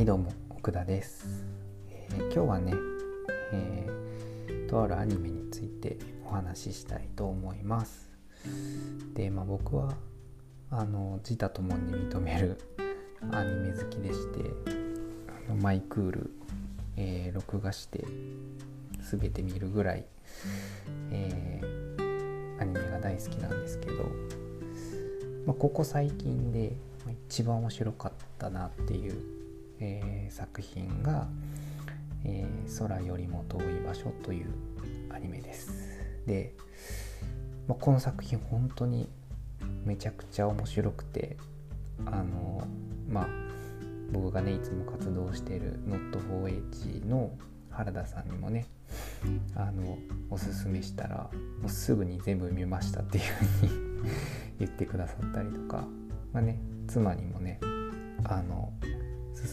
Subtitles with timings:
[0.00, 1.44] はいどうも奥田です、
[1.90, 2.72] えー、今日はね、
[3.52, 8.08] えー、とあるアニメについてお話ししたいと思います。
[9.12, 9.92] でまあ僕は
[10.70, 12.58] あの自他ともに認める
[13.30, 14.40] アニメ好きでして
[15.46, 16.30] あのマイクール、
[16.96, 18.02] えー、録画して
[19.02, 20.06] 全て見るぐらい、
[21.10, 24.04] えー、アニメが大好きなんですけど、
[25.44, 26.72] まあ、ここ最近で
[27.28, 29.39] 一番面白かったなっていう、
[29.80, 31.26] えー、作品が、
[32.24, 34.46] えー、空よりも遠い場所」という
[35.10, 35.70] アニメです。
[36.26, 36.54] で、
[37.66, 39.08] まあ、この作品本当に
[39.84, 41.36] めちゃくちゃ面白くて
[42.06, 42.62] あの
[43.08, 43.28] まあ
[44.12, 47.30] 僕がねいつも活動している Not4H の
[47.70, 48.66] 原田さんにもね
[49.54, 49.98] あの
[50.30, 53.72] おすすめしたらもうすぐに全部見ましたっていうふうに
[54.58, 55.86] 言ってくださったりとか、
[56.32, 57.60] まあね、妻にもね
[58.24, 58.72] あの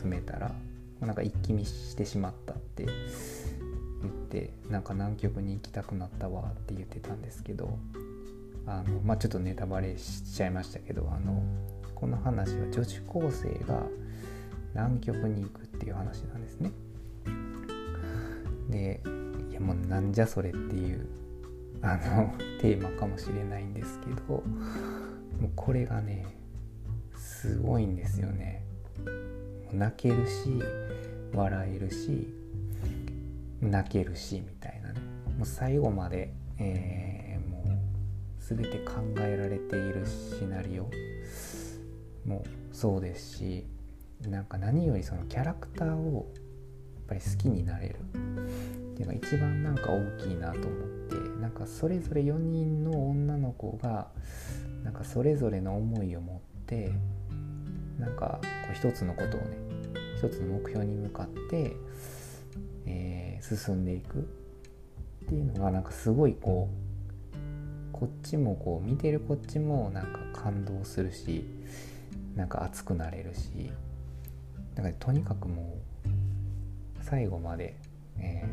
[0.00, 0.52] 勧めたら
[1.00, 7.78] なんか一気見してしまったって言ってなんか南極に行きたくなったわって言ってたんですけど
[8.66, 11.42] あのまあちょっとネタバレしちゃいましたけどあの
[11.94, 13.82] この話は女子高生が
[14.74, 16.70] 南極に行くっていう話なんですね。
[18.70, 19.00] で
[19.50, 21.06] いやもうなんじゃそれっていう
[21.82, 24.42] あのテーマかもしれないんですけども
[25.44, 26.26] うこれがね
[27.14, 28.64] すごいんですよね。
[29.74, 30.62] 泣けるし
[31.34, 32.28] 笑えるし
[33.60, 35.00] 泣けるしみたいなね。
[35.38, 37.78] もう最後まで、えー、もう
[38.38, 40.90] 全て考えられているシナリオ。
[42.26, 43.66] もそうですし
[44.28, 46.32] なんか何よりそのキャラクターを
[46.94, 47.96] やっぱり好きになれる。
[48.94, 50.70] っていうのが一番なんか大きいなと思っ
[51.08, 54.08] てなんかそれぞれ4人の女の子が
[54.84, 56.92] なんかそれぞれの思いを持って
[58.04, 59.56] なんかこう一つのことをね
[60.18, 61.74] 一つの目標に向かって、
[62.86, 66.84] えー、進んでいくっていうのがなんかすごいこう
[67.92, 71.44] こっちもこう見てるこっちもなんか感動するし
[72.36, 73.70] なんか熱くなれるし
[74.74, 77.76] なんかとにかくもう最後まで、
[78.18, 78.44] え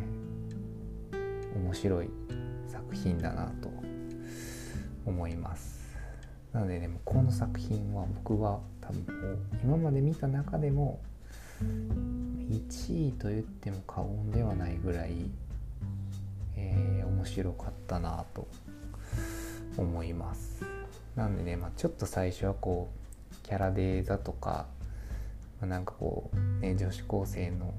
[1.11, 2.09] ー、面白い
[2.67, 3.69] 作品だなと
[5.05, 5.80] 思います。
[6.53, 10.99] なのでねこの作品は僕は多分もう今まで見た中でも
[11.61, 15.29] 1位と言っても過言ではないぐらい、
[16.57, 18.47] えー、面白かったなと
[19.77, 20.65] 思います。
[21.15, 22.89] なんでね、まあ、ちょっと最初はこ
[23.31, 24.65] うキャラデーザとか、
[25.59, 27.73] まあ、なんかこう、ね、女子高生の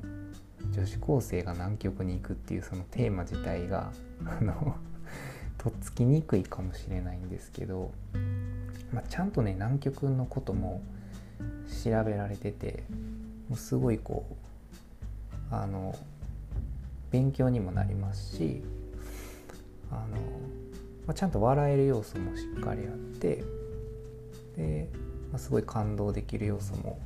[0.71, 3.93] 女子高生が南極に行くっていうそのテーマ自体が
[4.25, 4.77] あの
[5.59, 7.93] とっつきにくいかもしれないんですけど、
[8.93, 10.83] まあ、ちゃんとね南極のことも
[11.85, 12.85] 調べられてて
[13.49, 14.27] もうすごいこ
[15.51, 15.95] うあの
[17.11, 18.63] 勉強にもなりますし
[19.91, 20.17] あの、
[21.07, 23.45] まあ、ちゃんと笑える要素もしっかりあって
[24.57, 24.89] で、
[25.31, 26.99] まあ、すごい感動できる要素も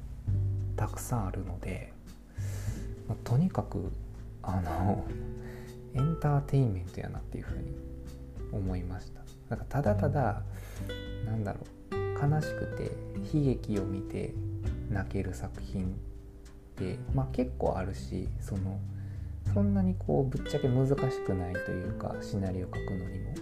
[0.77, 1.93] たくさんあるので、
[3.09, 3.91] まあ、とにかく
[4.43, 5.05] あの
[5.95, 7.65] エンターテインメントやなっていうふうに
[8.53, 9.21] 思いました。
[9.49, 10.43] なんかただただ
[11.27, 11.97] なんだろう。
[12.19, 12.93] 悲しくて
[13.37, 14.33] 悲劇を見て
[14.91, 15.89] 泣ける作品っ
[16.77, 18.81] て、まあ、結構あるしその
[19.53, 23.35] そんなにこうぶっちゃけ難しくないというかシナリオ書くのにも。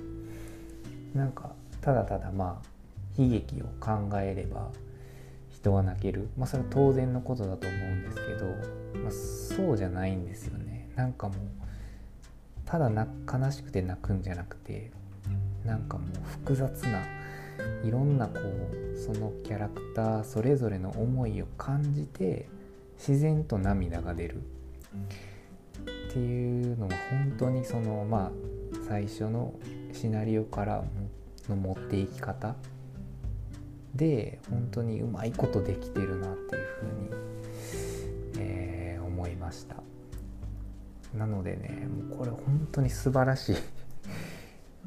[1.15, 4.71] なんかただただまあ悲劇を考えれば
[5.51, 6.29] 人は泣ける。
[6.37, 8.47] まあそれは当然のことだと思うんですけど、
[9.01, 10.91] まあ、そうじゃないんですよね。
[10.97, 11.37] なんかもう
[12.67, 14.91] ただ悲しくて泣くんじゃなくて
[15.65, 17.03] なんかもう複雑な
[17.85, 22.49] いろんなこうそのキャラクターそれぞれの思いを感じて
[22.99, 24.43] 自然と涙が出る。
[26.11, 28.31] っていうのは本当にそのまあ
[28.89, 29.55] 最初の
[29.93, 30.85] シナリオから
[31.49, 32.55] の持っていき方。
[33.95, 39.77] で本当にうまいことできてるなっていうふうに、えー、思いました。
[41.17, 43.57] なのでねもうこれ本当に素晴らしい。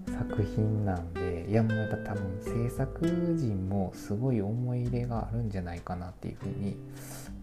[0.07, 6.75] 作品なんでいやもうやっぱ多分制作陣もすごい思い入れがあるんじゃないかなっていうふうに、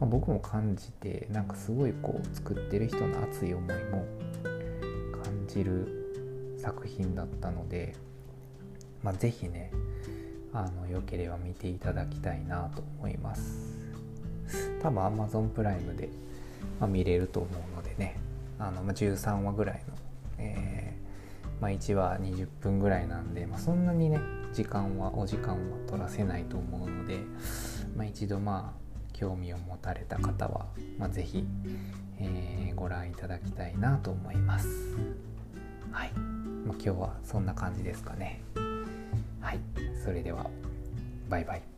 [0.00, 4.06] まあ、僕も感じてなんかすごいこう作ってる人の熱い思いも
[5.22, 7.94] 感じる作品だったので、
[9.02, 9.70] まあ、是非ね
[10.52, 13.74] あの良ければ見ていただきたいなと思います。
[14.80, 16.08] 多分 Amazon プライムで、
[16.78, 18.16] まあ、見れると思うのでね
[18.58, 19.94] あの、13話ぐらいの、
[20.38, 20.83] えー
[21.64, 24.20] まあ、1話20分ぐらいなんで、まあ、そんなにね
[24.52, 27.20] 時間はお時間は取らせないと思うので、
[27.96, 30.66] まあ、一度まあ興味を持たれた方は、
[30.98, 31.46] まあ、是非、
[32.18, 34.68] えー、ご覧いただきたいなと思います。
[35.90, 38.42] はい、まあ、今日はそんな感じですかね。
[39.40, 39.60] はい、
[40.04, 40.50] それでは
[41.30, 41.73] バイバイ。